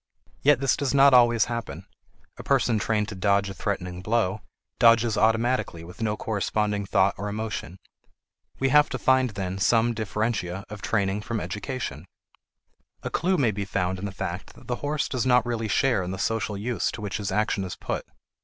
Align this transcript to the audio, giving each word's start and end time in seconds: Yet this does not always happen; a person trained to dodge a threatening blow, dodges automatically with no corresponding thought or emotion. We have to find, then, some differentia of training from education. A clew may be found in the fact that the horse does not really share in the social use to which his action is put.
Yet 0.41 0.59
this 0.61 0.75
does 0.75 0.95
not 0.95 1.13
always 1.13 1.45
happen; 1.45 1.85
a 2.35 2.41
person 2.41 2.79
trained 2.79 3.07
to 3.09 3.13
dodge 3.15 3.49
a 3.51 3.53
threatening 3.53 4.01
blow, 4.01 4.41
dodges 4.79 5.15
automatically 5.15 5.83
with 5.83 6.01
no 6.01 6.17
corresponding 6.17 6.87
thought 6.87 7.13
or 7.19 7.29
emotion. 7.29 7.77
We 8.57 8.69
have 8.69 8.89
to 8.89 8.97
find, 8.97 9.29
then, 9.29 9.59
some 9.59 9.93
differentia 9.93 10.65
of 10.71 10.81
training 10.81 11.21
from 11.21 11.39
education. 11.39 12.07
A 13.03 13.11
clew 13.11 13.37
may 13.37 13.51
be 13.51 13.63
found 13.63 13.99
in 13.99 14.05
the 14.05 14.11
fact 14.11 14.55
that 14.55 14.65
the 14.65 14.77
horse 14.77 15.07
does 15.07 15.27
not 15.27 15.45
really 15.45 15.67
share 15.67 16.01
in 16.01 16.09
the 16.09 16.17
social 16.17 16.57
use 16.57 16.89
to 16.93 17.01
which 17.01 17.17
his 17.17 17.31
action 17.31 17.63
is 17.63 17.75
put. 17.75 18.03